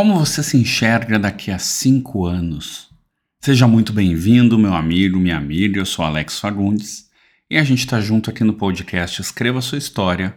[0.00, 2.88] Como você se enxerga daqui a cinco anos?
[3.38, 5.78] Seja muito bem-vindo, meu amigo, minha amiga.
[5.78, 7.10] Eu sou Alex Fagundes
[7.50, 10.34] e a gente está junto aqui no podcast Escreva Sua História,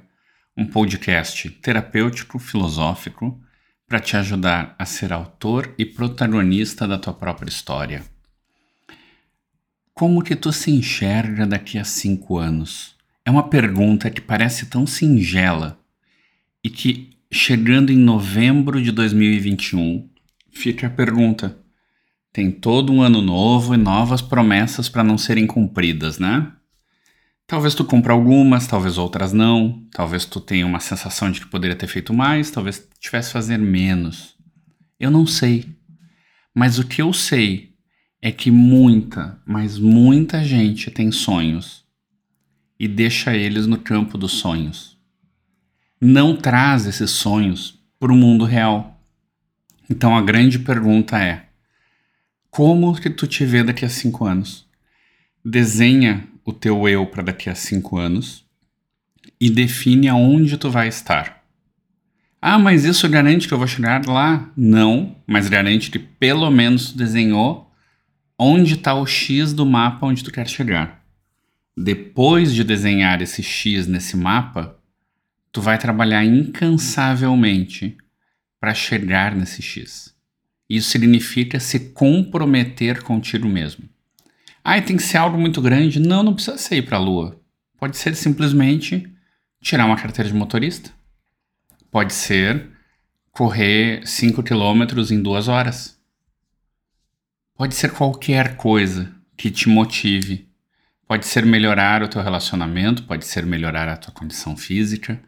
[0.57, 3.39] um podcast terapêutico, filosófico,
[3.87, 8.03] para te ajudar a ser autor e protagonista da tua própria história.
[9.93, 12.97] Como que tu se enxerga daqui a cinco anos?
[13.23, 15.79] É uma pergunta que parece tão singela
[16.61, 20.07] e que chegando em novembro de 2021,
[20.51, 21.57] fica a pergunta:
[22.31, 26.51] tem todo um ano novo e novas promessas para não serem cumpridas, né?
[27.45, 29.85] Talvez tu compre algumas, talvez outras não.
[29.91, 34.35] Talvez tu tenha uma sensação de que poderia ter feito mais, talvez tivesse fazer menos.
[34.99, 35.65] Eu não sei.
[36.55, 37.73] Mas o que eu sei
[38.21, 41.83] é que muita, mas muita gente tem sonhos
[42.79, 44.92] e deixa eles no campo dos sonhos
[46.03, 49.01] não traz esses sonhos para o mundo real.
[49.89, 51.45] Então a grande pergunta é:
[52.49, 54.67] como que tu te vê daqui a cinco anos?
[55.43, 58.45] Desenha o teu eu para daqui a cinco anos
[59.39, 61.41] e define aonde tu vai estar.
[62.41, 64.51] Ah, mas isso garante que eu vou chegar lá?
[64.57, 67.71] Não, mas garante que pelo menos tu desenhou
[68.37, 71.01] onde está o X do mapa onde tu quer chegar.
[71.77, 74.77] Depois de desenhar esse X nesse mapa,
[75.53, 77.95] tu vai trabalhar incansavelmente
[78.59, 80.13] para chegar nesse X.
[80.67, 83.87] Isso significa se comprometer contigo mesmo.
[84.63, 85.99] Ah, tem que ser algo muito grande?
[85.99, 87.39] Não, não precisa ser ir para a Lua.
[87.77, 89.07] Pode ser simplesmente
[89.61, 90.89] tirar uma carteira de motorista.
[91.91, 92.69] Pode ser
[93.31, 95.99] correr 5 quilômetros em duas horas.
[97.55, 100.49] Pode ser qualquer coisa que te motive.
[101.07, 105.21] Pode ser melhorar o teu relacionamento, pode ser melhorar a tua condição física,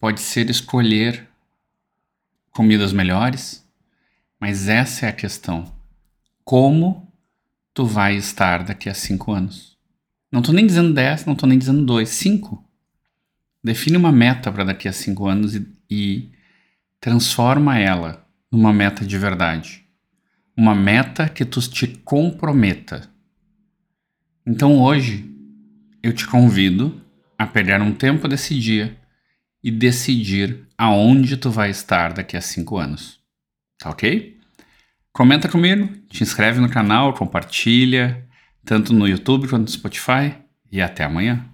[0.00, 1.28] pode ser escolher
[2.50, 3.66] comidas melhores,
[4.40, 5.72] mas essa é a questão.
[6.44, 7.12] Como
[7.74, 9.76] tu vai estar daqui a cinco anos?
[10.30, 12.64] Não estou nem dizendo dez, não estou nem dizendo dois, cinco.
[13.62, 16.30] Define uma meta para daqui a cinco anos e, e
[17.00, 19.84] transforma ela numa meta de verdade.
[20.56, 23.08] Uma meta que tu te comprometa.
[24.46, 25.28] Então hoje
[26.02, 27.00] eu te convido
[27.36, 28.96] a pegar um tempo desse dia
[29.62, 33.20] e decidir aonde tu vai estar daqui a cinco anos.
[33.78, 34.36] Tá ok?
[35.12, 38.26] Comenta comigo, te inscreve no canal, compartilha,
[38.64, 40.34] tanto no YouTube quanto no Spotify,
[40.70, 41.44] e até amanhã.